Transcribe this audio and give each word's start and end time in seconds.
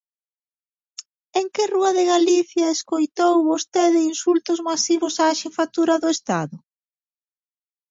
¿En 1.39 1.45
que 1.53 1.63
rúa 1.73 1.91
de 1.97 2.03
Galicia 2.13 2.67
escoitou 2.75 3.35
vostede 3.51 4.07
insultos 4.11 4.59
masivos 4.69 5.15
á 5.23 5.25
xefatura 5.41 5.95
do 6.03 6.09
Estado? 6.15 6.55